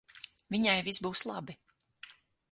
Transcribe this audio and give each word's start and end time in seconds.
Viņai 0.53 0.73
viss 0.87 1.01
būs 1.07 1.21
labi. 1.31 1.57